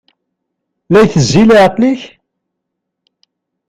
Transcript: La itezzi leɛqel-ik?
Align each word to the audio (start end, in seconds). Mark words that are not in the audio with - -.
La 0.91 0.99
itezzi 1.05 1.43
leɛqel-ik? 1.49 2.01